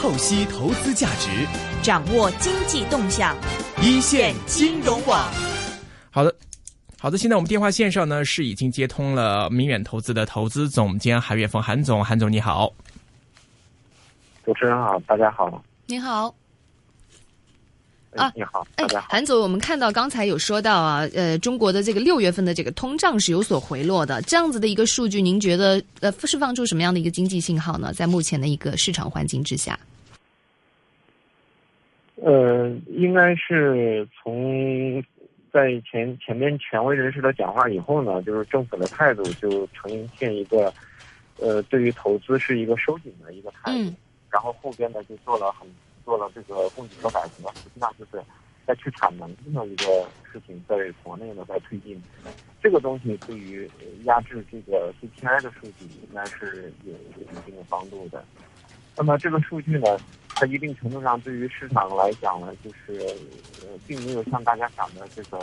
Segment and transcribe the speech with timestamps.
[0.00, 1.28] 透析投资价值，
[1.82, 3.36] 掌握经济动向，
[3.82, 5.30] 一线金融网。
[6.10, 6.34] 好的，
[6.98, 7.18] 好的。
[7.18, 12.72] 现在我们电话线上呢是已经接通了明远投资的投资总监韩月峰，韩总，韩总你好。
[14.42, 15.62] 主持人好，大家好。
[15.84, 16.34] 您好。
[18.16, 19.08] 啊，你好，大家好。
[19.10, 27.92] 韩总，我们看到刚才有说到啊，呃，中国的这个六月份的这个通胀是有所回落的，这样子的一个数据，您觉得呃释放出什么样的一个经济信号呢？
[27.92, 29.78] 在目前的一个市场环境之下，
[32.22, 35.02] 呃，应该是从
[35.52, 40.72] 在前前面权威人士的讲话以后呢，就是政府的态度就呈现一个
[41.38, 43.94] 呃，对于投资是一个收紧的一个态度，
[44.30, 45.68] 然后后边呢就做了很。
[46.02, 48.20] 做了这个供给侧改革，实际上就是
[48.66, 49.84] 在去产能这么一个
[50.32, 52.02] 事情，在国内呢在推进。
[52.60, 53.70] 这个东西对于
[54.04, 58.24] 压制这个 CPI 的数据应该是有一定的帮助的。
[58.96, 59.96] 那么这个数据呢，
[60.36, 63.00] 在一定程度上对于市场来讲呢，就是
[63.62, 65.38] 呃，并没有像大家想的这个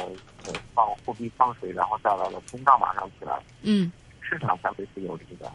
[0.45, 3.39] 呃放货币放水，然后带来了通胀马上起来。
[3.61, 3.91] 嗯。
[4.21, 5.51] 市场才会是有利的。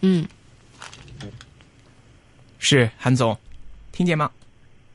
[0.00, 0.26] 嗯。
[2.58, 3.36] 是韩总。
[3.92, 4.30] 听见吗？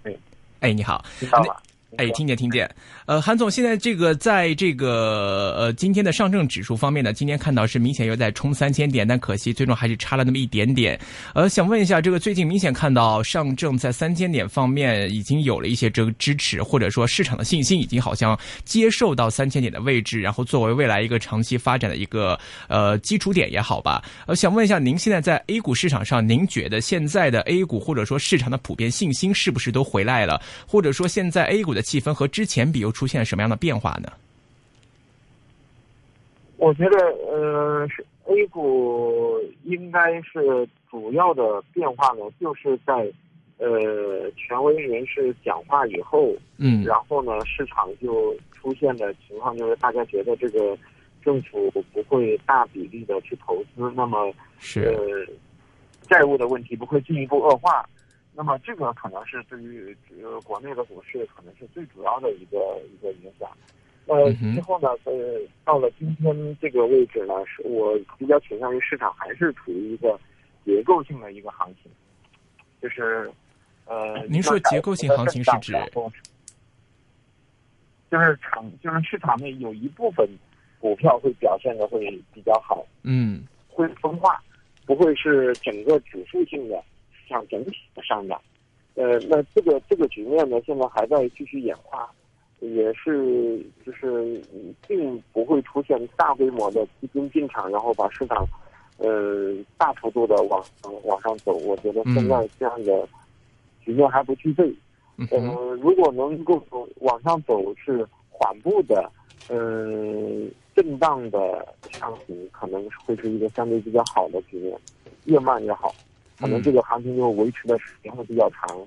[0.03, 0.15] 哎，
[0.59, 1.61] 哎，你好，听到了。
[1.97, 2.69] 哎，听见听见，
[3.05, 10.97] 呃，韩总，现在这个在这个呃今天的上证指数方面呢，今天看到是明显又在冲三千点，但可惜最终还是差了那么一点点。
[11.35, 22.39] 呃，想问一下，这个最近明显看到上证在三千点方面已经有了一些这个支持，或者说市场的信心已经好像接受到三千点的位置，然后作为未来一个长期发展的一个
[22.69, 24.01] 呃基础点也好吧。
[24.27, 30.41] 呃，想问一下，您现在在 A 股市场上，您觉得现在的 A 股或者说市场的普遍信心是不是都回来了？
[30.65, 34.11] 或者说现在 A 股的气氛和之前比又出现了什么样的变化呢？
[36.57, 36.97] 我觉得，
[37.31, 43.11] 呃是，A 股应该是主要的变化呢，就是在
[43.57, 50.77] 呃权威人士讲话以后，嗯，然后呢，市场就出现的情况就是大家觉得这个
[51.23, 55.33] 政府不会大比例的去投资，那么是呃
[56.07, 57.83] 债务的问题不会进一步恶化。
[58.33, 63.49] 那么这个可能是对于呃国内的股市可能是最主要的一个一个影响。
[64.07, 65.13] 呃，之后呢，呃，
[65.63, 70.19] 到了今天这个位置呢，是我比较倾向于市场还是处于一个
[70.65, 71.91] 结构性的一个行情，
[72.81, 73.31] 就是
[73.85, 75.73] 呃，您说结构性行情是指，
[78.09, 80.27] 就是场就是市场内有一部分
[80.79, 81.99] 股票会表现的会
[82.33, 84.41] 比较好，嗯，会分化，
[84.85, 86.83] 不会是整个指数性的。
[87.31, 88.39] 上整体的上涨，
[88.95, 92.07] 呃，那这个这个局面呢，现在还在继续演化，
[92.59, 94.39] 也是就是
[94.87, 98.45] 并不会出现大规模的资金进场，然后把市场
[98.97, 100.63] 呃大幅度的往
[101.05, 101.53] 往上走。
[101.53, 103.07] 我觉得现在这样的
[103.83, 104.71] 局面还不具备。
[105.29, 105.39] 呃，
[105.81, 106.61] 如果能够
[106.95, 109.11] 往上走，是缓步的，
[109.49, 114.75] 嗯，震荡的上行，可能会是一个相对比较好的局面，
[115.25, 115.93] 越慢越好。
[116.41, 118.77] 可能这个行情就维持的时间会比较长。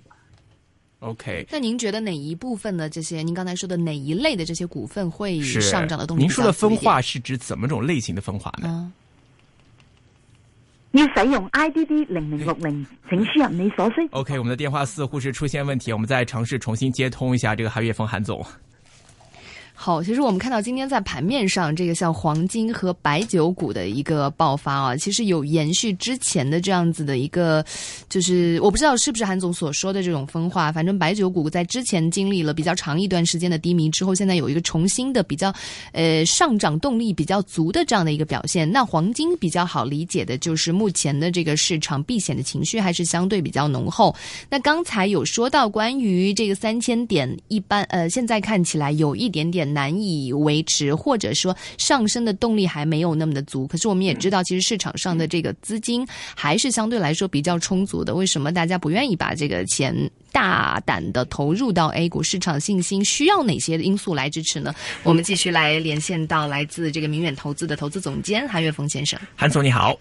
[0.99, 6.23] OK，那您觉得哪一部分的这些，您刚才说的哪一类的这些股份会上涨的动力？
[6.23, 8.93] 您说的分化是指怎么种类型的分化呢？
[10.93, 14.09] 要使用 IDD 零零六零，请输入你所需。
[14.13, 18.45] OK，我们的电话似乎是出现问题，我们再尝试重新接通一下这个韩月峰韩总。
[19.77, 27.63] 好，其实我们看到今天在盘面上，这个像黄金和白酒股的一个爆发啊，其实有延续之前的这样子的一个，
[28.09, 30.71] 就是我不知道是不是韩总所说的这种分化。
[30.71, 35.53] 反正白酒股在之前经历了比较长一段时间的低迷之后，现在有一个重新的比较
[35.93, 38.71] 呃上涨动力比较足的这样的一个表现。
[38.71, 44.15] 那黄金比较好理解的就是目前的这个市场避险的情绪还是相对比较浓厚。
[44.49, 49.64] 那刚才有说到关于这个三千点，一般呃现在看起来有一点点。
[49.65, 53.67] 难以维持，或者说上升的动力还没有那么的足。
[53.67, 58.15] 可是我们也知道，其实市场上的这个资金还是相对来说比较充足的。
[58.15, 59.95] 为什么大家不愿意把这个钱
[60.33, 62.59] 大胆的投入到 A 股市场？
[62.59, 64.75] 信心需要哪些因素来支持呢？
[65.03, 69.21] 我们继续来连线到来自这个明远投资的投资总监韩月峰先生。
[69.37, 69.95] 韩总你好，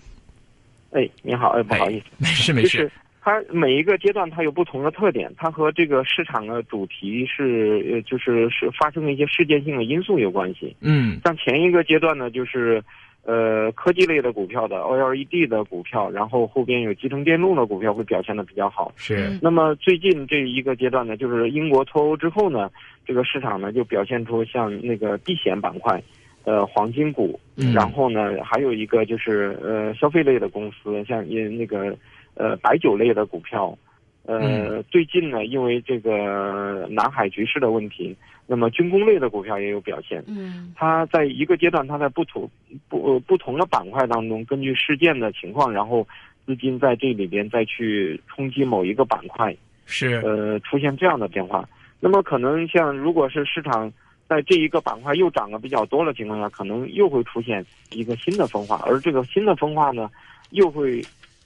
[0.91, 2.91] 哎，你好，哎，不好意思，没事没事。
[3.23, 10.75] 它每一个阶段它有不同的特点，它和这个市场的主题是呃就是是发生了一些事件性的因素有关系。
[10.81, 12.83] 嗯，像前一个阶段呢，就是
[13.23, 18.91] 呃科技类的股票的 OLED 的股票，然后后边有集成电路的股票会表现的比较好。
[18.97, 19.39] 是。
[19.41, 22.69] 那么最近这一个阶段呢，就是英国脱欧之后呢，
[23.05, 26.03] 这个市场呢就表现出像那个避险板块，
[26.43, 27.39] 呃黄金股，
[27.73, 31.95] 然后呢还有一个就是呃消费类的公司，像因那个。
[32.35, 33.77] 呃白酒类的股票。
[34.25, 38.15] 呃，嗯最近呢，因为这个南海局势的问题，
[38.47, 40.23] 那么军工类的股票也有表现。
[40.27, 42.49] 嗯它在一个阶段，它在不同
[42.87, 46.07] 不呃不同的板块当中，根据事件的情况，然后
[46.45, 49.53] 资金在这里边再去冲击某一个板块，
[49.85, 51.67] 是呃，出现这样的变化。
[51.99, 53.91] 那么可能像如果是市场
[54.29, 60.09] 在这一个板块又涨得比较多的情况下，可能又会出现一个新的分化，而这个新的分化呢，
[60.51, 61.03] 又会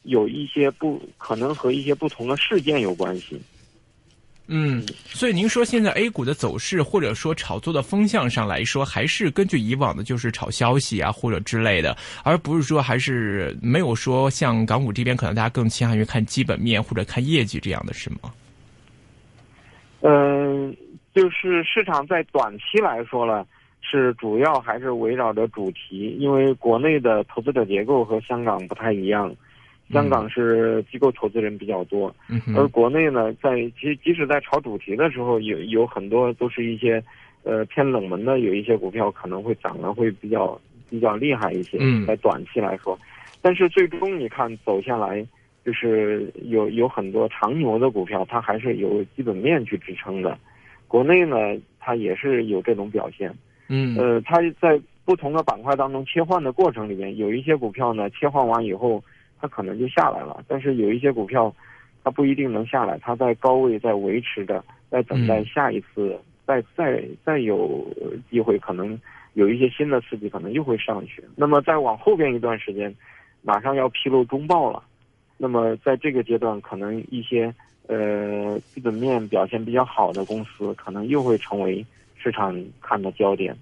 [0.07, 3.39] 有一些不可能和一些不同的事件有关系。
[4.50, 18.31] 嗯，所以您说现在 A 股的走势或者说炒作的风向上来说，还是根据以往的，就是炒消息啊或者之类的，而不是说还是没有说像港股这边可能大家更倾向于看基本面或者看业绩这样的是吗？
[20.00, 20.74] 嗯，
[21.13, 23.45] 就是市场在短期来说呢，
[23.81, 29.36] 是主要还是围绕着主题，因为国内的投资者结构和香港不太一样，
[29.92, 37.01] 香港是机构投资人比较多，嗯而，国内呢，在即即使在炒主题的时候，有有很多都是一些
[37.44, 43.00] 呃偏冷门的，有一些股票可能会涨得会比较比较厉害一些，嗯在短期来说，
[43.42, 45.25] 但是最终你看走下来，
[45.63, 50.38] 就是有有很多长牛的股票，它还是有基本面去支撑的。
[50.88, 51.38] 国内呢，
[51.80, 53.34] 它也是有这种表现。
[53.69, 59.04] 嗯呃，它在不同的板块当中切换的过程里面，有一些股票呢，切换完以后，
[59.39, 61.54] 它可能就下来了；但是有一些股票，
[62.04, 69.00] 它不一定能下来，它在高位在维持着，在等待嗯下一次，再再再有呃机会，可能
[69.34, 71.24] 有一些新的刺激，可能又会上去。
[71.36, 72.94] 那么再往后边一段时间，
[73.42, 74.81] 马上要披露中报了，
[75.38, 77.54] 那么在这个阶段，可能一些
[77.88, 81.86] 呃基本面表现比较好的公司，可能又会成为
[82.18, 83.56] 市场看的焦点。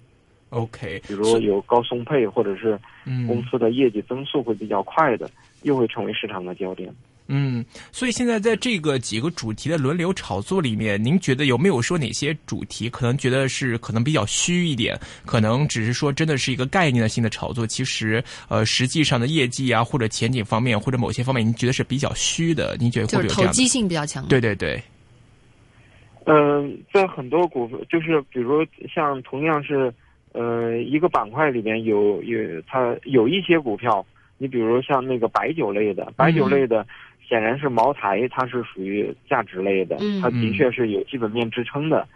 [0.50, 5.28] ，OK，比如有高松配或者是嗯公司的业绩增速会比较快的，
[5.66, 6.88] 又会成为市场的焦点。
[7.28, 22.76] 嗯，所以现在在这个几个主题的轮流炒作里面，您觉得有没有说哪些主题可能觉得是可能比较虚一点，可能只是说真的是一个概念性的炒作，其实呃实际上的业绩啊或者前景方面或者某些方面，您觉得是比较虚的？
[22.78, 23.48] 您觉得会就是不会有这样的？
[23.48, 24.24] 投机性比较强。
[24.28, 24.80] 对对对，
[26.26, 28.64] 嗯、在很多股份，就是比如
[28.94, 29.92] 像同样是
[30.30, 34.06] 呃一个板块里面有有它有一些股票，
[34.38, 36.86] 你比如像那个白酒类的，白酒类的。
[37.28, 42.06] 显然是茅台，它是属于价值类的，嗯它的确是有基本面支撑的。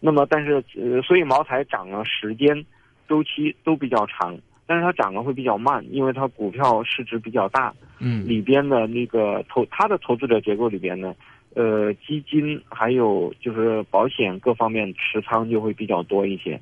[0.00, 2.64] 那么，但是呃，所以茅台涨了时间
[3.08, 4.36] 周期都比较长，
[4.66, 11.14] 但是它涨得会比较慢，因为它股票市值比较大，嗯里边的那个投它的投资者结构里边呢，
[11.54, 16.60] 呃，基金还有就是保险各方面持仓就会比较多一些。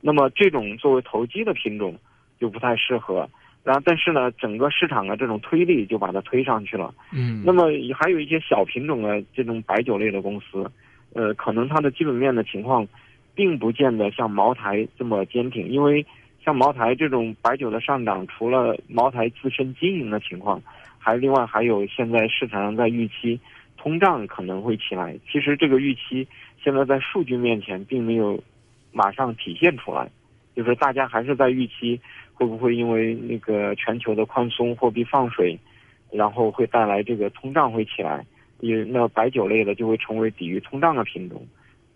[0.00, 1.94] 那么这种作为投机的品种
[2.40, 3.28] 就不太适合。
[3.64, 6.92] 然后，但是呢，整个市场的这种推力就把它推上去了。
[7.12, 10.68] 嗯，那么还有一些小品种的这种白酒类的公司，
[11.14, 12.86] 呃，可能它的基本面的情况，
[13.34, 16.04] 并不见得像茅台这么坚挺，因为
[16.44, 20.60] 像茅台这种白酒的上涨，除了茅台自身经营的情况，
[20.98, 23.38] 还另外还有现在市场上在预期
[23.76, 25.16] 通胀可能会起来。
[25.30, 26.26] 其实这个预期
[26.64, 28.42] 现在在数据面前并没有
[28.92, 30.10] 马上体现出来，
[30.56, 32.00] 就是大家还是在预期
[32.34, 35.58] 会不会因为那个全球的宽松货币放水。
[36.14, 38.22] 然后会带来这个通胀会起来，
[38.60, 41.42] 也那白酒类的就会成为抵御通胀的品种。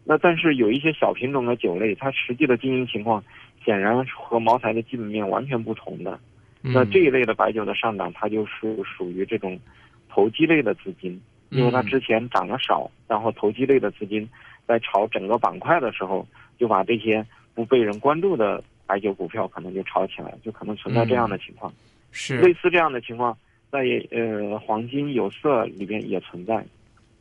[0.05, 3.23] 那但是有一些小品种的酒类，它实际的经营情况
[3.63, 6.19] 显然和茅台的基本面完全不同的。
[6.63, 9.61] 那这一类的白酒的上涨，它就是属于这种
[10.09, 14.27] 投机类的资金，因为它之前涨得少，然后投机类的资金
[14.67, 16.27] 在炒整个板块的时候，
[16.59, 17.23] 就把这些
[17.55, 21.73] 不被人关注的白酒股票可能就炒起来，就可能存在这样的情况。
[22.13, 23.37] 是类似这样的情况。
[23.69, 23.81] 在
[24.13, 26.65] 呃黄金有色里边也存在，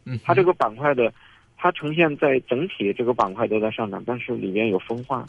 [0.06, 1.12] 嗯，它这个板块的，
[1.58, 5.26] 它呈现在整体这个板块都在上涨，但是里边有分化。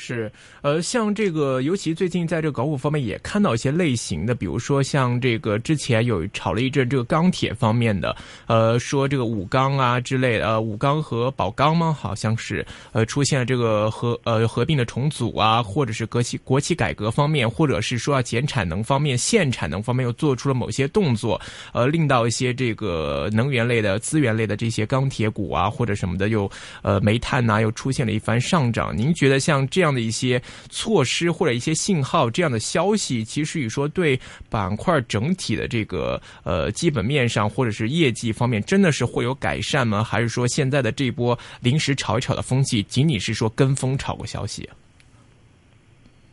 [0.00, 0.30] 是，
[0.62, 8.14] 呃，像这个，尤其最近在这个港股方面也看到一些类型的，比如说像这个之前有炒了一阵这个钢铁方面的，
[8.46, 11.92] 呃，说这个武钢啊之类的，呃，武钢和宝钢吗？
[11.92, 21.40] 好像是，呃，出现了这个合呃合并的重组啊，或者是国企国企改革方面，或者是说要减产能方面、限产能方面又做出了某些动作，
[21.72, 26.48] 呃，令到一些这个能源类的、资源类的这些钢铁股啊或者什么的又
[26.82, 28.96] 呃煤炭呐、又出现了一番上涨。
[28.96, 29.87] 您觉得像这样？
[29.88, 40.04] 这样的一些措施或者一些信号，这样的消息，其实与说对板块整体的这个呃基本面上或者是业绩方面，真的是会有改善吗？
[40.04, 44.68] 还是说现在的这波临时炒一炒的风气，仅仅是说跟风炒个消息？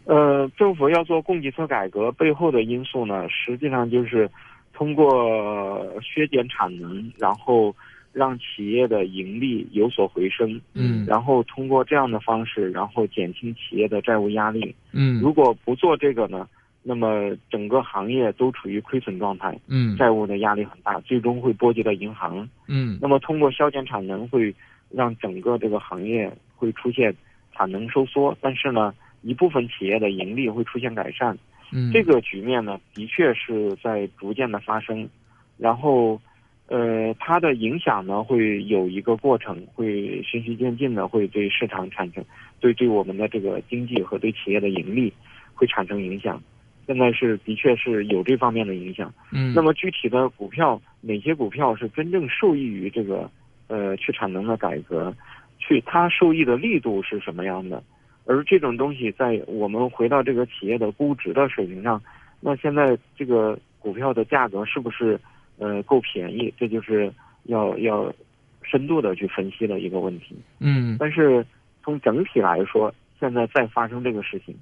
[0.04, 4.30] 呃，政府要做供给侧改革背后的因素呢，实际上就是
[4.74, 7.74] 通过削减产能，然后
[8.16, 14.74] 让企业的盈利有所回升，嗯然后通过这样的方式，然后减轻企业的债务压力。
[14.94, 16.48] 嗯如果不做这个呢，
[16.82, 22.48] 那么整个行业都处于亏损状态，嗯债务的压力很大，最终会波及到银行。
[22.70, 24.56] 嗯那么通过削减产能，会
[24.90, 27.14] 让整个这个行业会出现
[27.54, 28.94] 产能收缩，但是呢，
[29.24, 31.38] 一部分企业的盈利会出现改善。
[31.74, 35.10] 嗯，这个局面呢，的确是在逐渐的发生，
[35.58, 36.22] 然后，
[36.68, 42.24] 呃，它的影响呢会有一个过程，会循序渐进的会对市场产生，
[42.60, 45.14] 对对我们的这个经济和对企业的盈利
[45.54, 46.42] 会产生影响。
[46.88, 49.14] 现在是的确是有这方面的影响。
[49.32, 53.30] 嗯那么具体的股票，哪些股票是真正受益于这个
[53.68, 55.16] 呃去产能的改革，
[55.60, 57.84] 去它受益的力度是什么样的？
[58.26, 62.02] 而这种东西在我们回到这个企业的估值的水平上，
[62.42, 65.20] 那现在这个股票的价格是不是
[65.58, 66.54] 呃够便宜？
[66.58, 67.12] 这就是
[67.44, 68.14] 要要
[68.64, 70.36] 深度的去分析的一个问题。
[70.60, 71.46] 嗯但是
[71.84, 74.56] 从整体来说，现在再发生这个事情，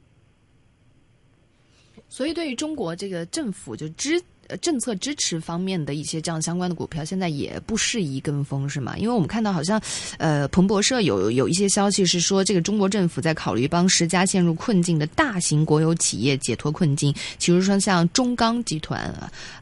[2.10, 4.24] 所以对于中国这个政府就支呃
[4.62, 8.96] 政策支持方面的一些这样相关的股票，现在也不适宜跟风，是吗？
[8.98, 9.82] 因为我们看到好像，
[10.18, 19.14] 呃，彭博社有有一些消息是说，这个中国政府在考虑帮十家陷入困境的大型国有企业解脱困境，比如说像中钢集团，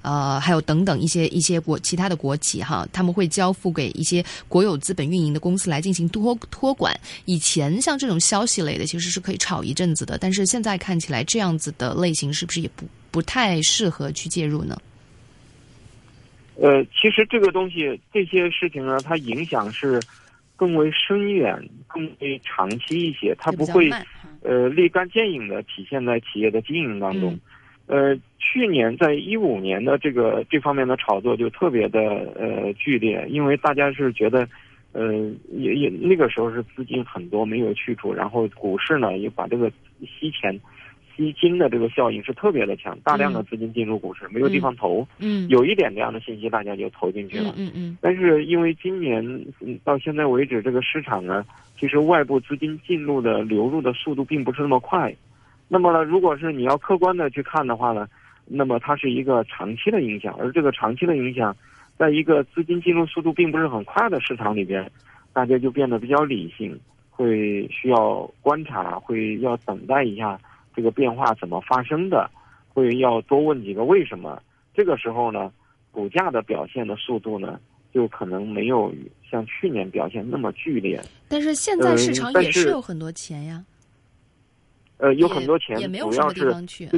[0.02, 6.98] 呃，还有等等一些一些国其他的国企哈，他们会交付给一些国有资本运营的公司来进行托托管。
[7.26, 14.78] 以前像这种消息类的，其实是可以炒一阵子的，但是现在看起来这样子的类型是不是也不不太适合去介入呢？
[16.56, 20.00] 呃，其实这个东西，这些事情呢，它影响是
[20.56, 23.90] 更为深远、更为长期一些，它不会
[24.42, 27.38] 呃立竿见影的体现在企业的经营当中。
[27.88, 32.00] 呃，去年在一五年的这个这方面的炒作就特别的
[32.40, 34.48] 呃剧烈，因为大家是觉得，
[34.94, 35.14] 呃，
[35.52, 39.70] 也也那个时候是资金很多没有去处，然后股市呢也把这个
[40.02, 40.58] 吸钱、
[41.22, 47.54] 吸金的这个效应是特别的强，大量的资金进入股市，没有地方投，嗯，有一点这样的信息，大家就投进去了。
[47.56, 49.24] 嗯嗯嗯但是因为今年
[49.60, 51.46] 嗯到现在为止，这个市场呢，
[51.80, 55.14] 其实外部资金进入的流入的速度并不是那么快。
[55.68, 58.08] 那么呢，如果是你要客观的去看的话呢，
[58.46, 61.56] 那么它是一个长期的影响，而这个长期的影响，
[61.98, 64.90] 在一个资金进入速度并不是很快的市场里边，
[65.32, 66.78] 大家就变得比较理性，
[67.10, 70.38] 会需要观察，会要等待一下
[70.76, 72.30] 这个变化怎么发生的，
[72.70, 74.42] 会要多问几个为什么。
[74.74, 75.52] 这个时候呢，
[75.92, 77.60] 股价的表现的速度呢，
[77.94, 78.94] 就可能没有
[79.30, 81.02] 像去年表现那么剧烈。
[81.28, 83.64] 但是现在市场也是有很多钱呀，
[84.98, 86.90] 呃，有很多钱也没有什么地主要是方去。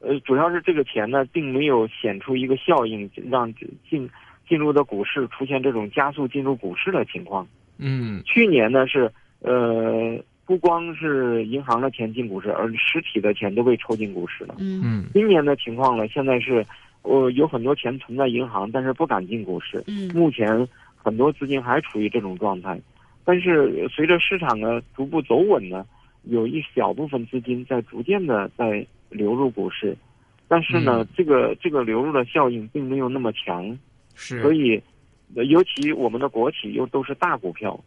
[0.00, 3.52] 呃，主要是这个钱呢，并没有显出一个效应，让
[3.88, 4.08] 进
[4.48, 7.46] 进入的股市出现这种加速进入股市的情况。
[7.78, 14.54] 嗯去年呢是呃，不光是银行的钱进股市，而实体的钱都被抽进股市了。
[14.58, 16.64] 嗯嗯今年的情况呢，现在是，
[17.02, 19.84] 呃，有很多钱存在银行，但是不敢进股市。
[19.86, 22.80] 嗯目前很多资金还处于这种状态，
[23.26, 25.84] 但是随着市场的逐步走稳呢，
[26.22, 29.94] 有一小部分资金在逐渐的在流入股市，
[30.48, 33.78] 但是呢，嗯这个这个流入的效应并没有那么强，
[34.14, 34.82] 是，所以，
[35.36, 37.78] 呃尤其我们的国企又都是大股票，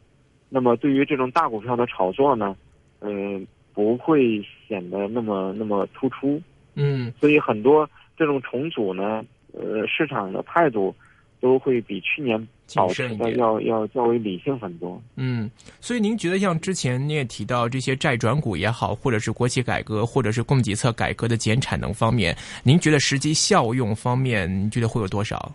[0.53, 2.53] 那么对于这种大股票的炒作呢，
[3.00, 6.41] 嗯、不会显得那么那么突出，
[6.75, 10.93] 嗯所以很多这种重组呢，呃，市场的态度
[11.39, 12.38] 都会比去年
[12.75, 15.01] 保持的要要较为理性很多。
[15.15, 25.51] 嗯，所以您觉得像之前你也提到这些债转股也好，或者是国企改革，或者是供给侧改革的减产能方面，您觉得实际效用方面，您觉得会有多少？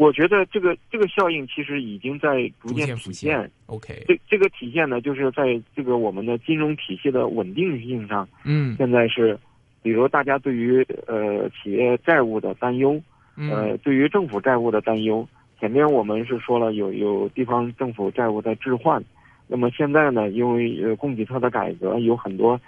[0.00, 3.50] 我觉得这个这个效应其实已经在逐逐渐体现。
[3.66, 9.38] OK，这这个体现呢，就是在这个我们的金融体系的稳定性上，嗯现在是，
[9.82, 12.92] 比如大家对于呃企业债务的担忧，
[13.36, 15.28] 呃嗯，对于政府债务的担忧。
[15.60, 19.04] 前面我们是说了有有地方政府债务在置换，
[19.48, 22.58] 那么现在呢，因为呃供给侧的改革，有很多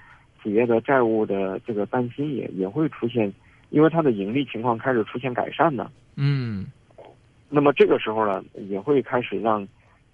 [0.43, 3.33] 企业的债务的这个担心也也会出现，
[3.71, 5.91] 因为它的盈利情况开始出现改善呢。
[6.15, 6.67] 嗯
[7.55, 9.69] 那么这个时候呢，也会开始让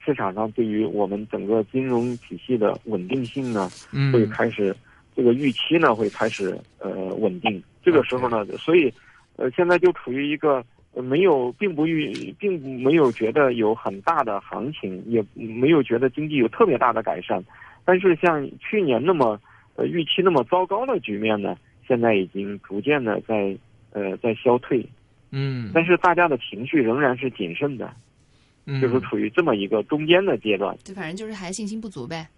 [0.05, 3.71] 市场上对于我们整个金融体系的稳定性呢，
[4.13, 4.75] 会嗯开始
[5.15, 7.63] 这个预期呢会开始呃稳定。
[7.81, 8.93] 这个时候呢，所以
[9.37, 10.65] 呃现在就处于一个
[10.95, 17.41] 呃没有并不预并没有觉得有很大的行情，也没有觉得经济有特别大的改善，
[17.85, 19.41] 但是像去年那么
[19.77, 23.57] 呃预期那么糟糕的局面呢，现在已经逐渐的在
[23.93, 24.85] 呃在消退，
[25.31, 27.93] 嗯，但是大家的情绪仍然是谨慎的，
[28.67, 30.77] 嗯就是处于这么一个中间的阶段。
[30.85, 32.29] 就反正就是还信心不足呗。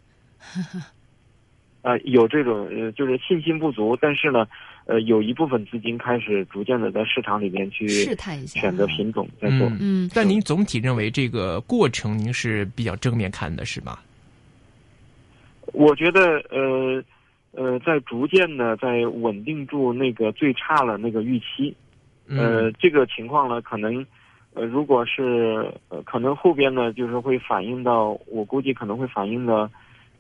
[1.83, 4.47] 呃，有这种呃，就是信心不足，但是呢，
[4.85, 9.67] 呃，有一部分资金开始逐渐的在市场里面去试探一下选择品种在做。
[9.69, 13.99] 嗯嗯但您总体认为这个过程您是比较正面看的，是吗？
[15.73, 16.21] 我觉得
[16.51, 17.03] 呃
[17.53, 21.75] 呃，在逐渐的在稳定住那个最差的那个预期，
[22.37, 24.07] 呃，嗯这个情况呢，可能
[24.55, 29.69] 呃，如果是呃，可能后边呢，就是会反映到，我估计可能会反映到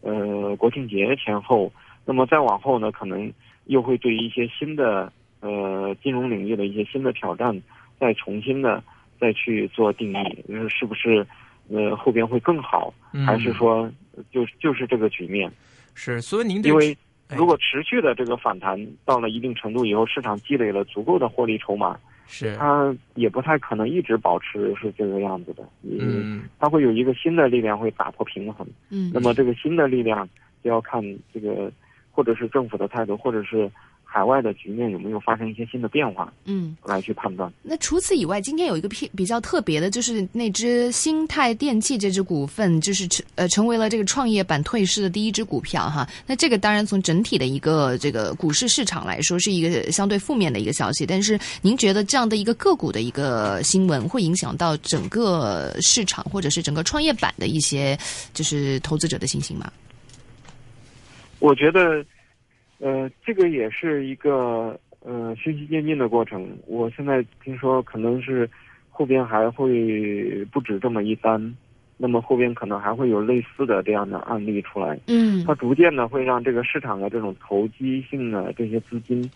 [0.02, 1.72] 呃国庆节前后，
[2.04, 3.32] 那么再往后呢，可能
[3.66, 7.60] 又会对一些新的呃金融领域的一些新的挑战，
[7.98, 8.82] 再重新的
[9.20, 11.26] 再去做定义，就是是不是
[11.68, 13.90] 呃后边会更好，嗯还是说
[14.32, 15.50] 就就是这个局面？
[15.94, 16.96] 是，所以您对因为哎
[17.36, 25.62] 如果持续的这个反弹到了一定程度以后，市场积累了足够的获利筹码，是它也不太可能一直保持是这个样子的。
[25.82, 28.66] 嗯它会有一个新的力量会打破平衡。
[28.90, 30.28] 嗯那么这个新的力量
[30.62, 31.70] 就要看这个，
[32.10, 33.70] 或者是政府的态度，或者是
[34.12, 36.76] 海外的局面有没有发生一些新的变化嗯。
[36.84, 37.52] 来去判断。
[37.62, 46.08] 那除此以外，今天有一个比比较特别的，就是那只新泰电器这只股份，就是成呃成为了这个创业板退市的第一只股票哈。
[46.26, 51.06] 那这个当然从整体的一个这个股市市场来说，是一个相对负面的一个消息。
[51.06, 57.96] 但是您觉得这样的一个个股的一个新闻，会影响到整个市场或者是整个创业板的一些
[58.34, 59.70] 就是投资者的信心吗？
[61.38, 62.04] 我觉得，
[62.80, 66.48] 呃，这个也是一个呃循序渐进的过程。
[66.66, 68.48] 我现在听说可能是
[68.88, 71.54] 后边还会不止这么一单，
[71.96, 74.98] 那么后边可能还会有类似的这样的案例出来。
[75.06, 79.30] 嗯它逐渐的会让这个市场的这种投机性的这些资金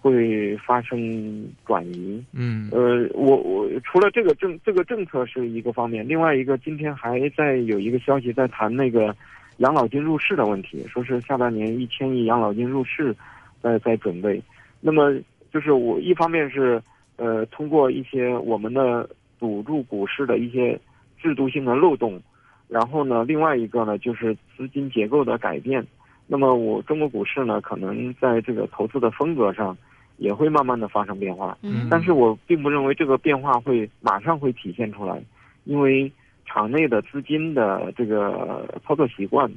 [0.00, 2.22] 会发生转移。
[2.32, 9.14] 嗯呃，我我除了这个政这个政策是一个方面，另外一个今天还在有一个消息在谈那个
[9.58, 13.14] 养老金入市的问题，说是下半年一千亿养老金入市
[13.60, 14.42] 在在准备。
[14.80, 15.12] 那么
[15.52, 16.80] 就是我一方面是
[17.16, 20.78] 呃通过一些我们的堵住股市的一些
[21.20, 22.20] 制度性的漏洞，
[22.68, 25.84] 然后呢，另外一个呢就是资金结构的改变。
[26.26, 29.76] 那么我中国股市呢，可能在这个投资的风格上
[30.18, 31.56] 也会慢慢的发生变化。
[31.62, 35.20] 嗯但是我并不认为这个变化会马上会体现出来，
[35.64, 36.12] 因为
[36.48, 39.48] 场内的资金的这个操作习惯，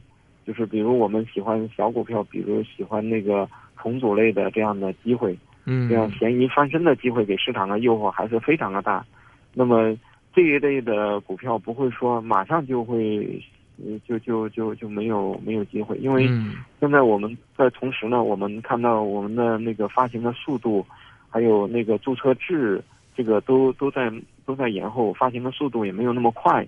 [0.45, 3.47] 就是比如我们喜欢小股票，比如喜欢那个
[3.81, 9.05] 重组类的这样的机会，嗯这样嫌疑翻身的机会给市场的诱惑还是非常的大。
[9.53, 9.97] 那么
[10.35, 13.41] 这一类的股票不会说马上就会，
[13.77, 16.27] 呃就就就就没有没有机会，因为。
[16.27, 20.83] 嗯现在我们在同时呢，我们看到我们的那个发行的速度，
[21.29, 22.83] 还有那个注册制，
[23.15, 24.11] 这个都都在
[24.47, 26.67] 都在延后，发行的速度也没有那么快。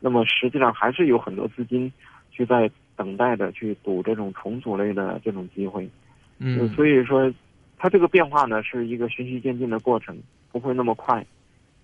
[0.00, 1.92] 那么实际上还是有很多资金
[2.30, 5.88] 去在等待着去赌这种重组类的这种机会。
[6.38, 7.32] 嗯所以说，
[7.78, 10.16] 它这个变化呢是一个循序渐进的过程，
[10.52, 11.24] 不会那么快。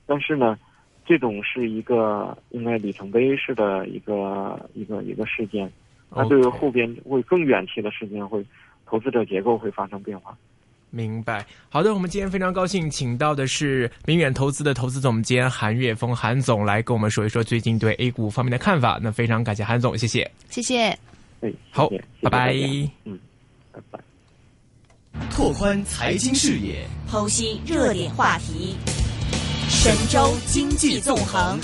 [0.06, 0.58] 但是呢，
[1.06, 5.70] 这种是一个应该里程碑式的一个一个一个事件。
[6.10, 8.44] 它对于后边会更远期的事件会，
[8.84, 10.36] 投资者结构会发生变化。
[10.90, 11.46] 明白。
[11.68, 18.98] 好的，我们今天非常高兴，请到的是明远投资的投资总监韩岳峰韩总来跟我们说一说最近对 A 股方面的看法。
[19.00, 20.30] 那非常感谢韩总，谢谢。
[20.48, 20.86] 谢谢。
[21.40, 21.88] 哎，好
[22.22, 22.54] 拜拜。
[23.04, 23.18] 嗯，
[23.72, 24.00] 拜拜。
[25.30, 28.76] 拓宽财经视野，剖析热点话题，
[29.68, 31.58] 神州经济纵横。